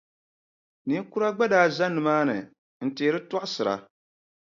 Niŋkura 0.87 1.29
gba 1.35 1.45
daa 1.51 1.67
za 1.77 1.87
nimaani 1.93 2.37
n-teeri 2.85 3.19
tɔɣisiri. 3.29 3.75